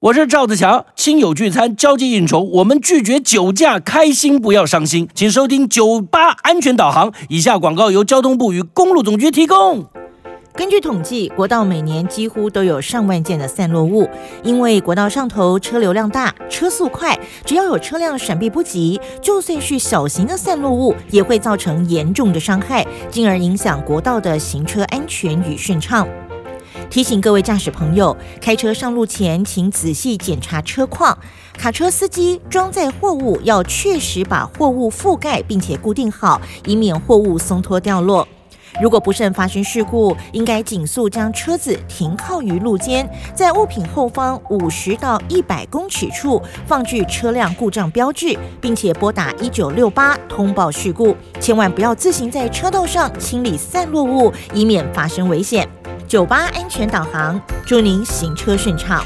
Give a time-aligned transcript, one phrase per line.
[0.00, 5.08] 我是赵子强，亲友聚餐、交际应酬，我们拒绝酒驾，开心不要伤心。
[5.12, 7.12] 请收听九八安全导航。
[7.28, 9.84] 以下广告由交通部与公路总局提供。
[10.52, 14.08] 根据统计，国道每年几乎都有上万件的散落物，
[14.44, 26.06] 因为国道上头车流量大、车速快，只要有车辆闪避不及，就算是小型的散落物，也会造成严重的伤害，进而影响国道的行车安全与顺畅。
[26.90, 31.16] 提醒各位驾驶朋友，开车上路前，请仔细检查车况。
[31.56, 38.26] 卡车司机装载货物要确实把货物覆盖并且固定好，以免货物松脱掉落。
[38.80, 51.14] 如果不慎发生事故，应该紧速将车子停靠于路肩，在物品后方五十到一百公尺处放置车辆故障标志，并且拨打一九六八通报事故。
[51.40, 55.68] 千万不要自行在车道上清理散落物，以免发生危险。
[56.08, 59.04] 酒吧安全导航，祝您行车顺畅。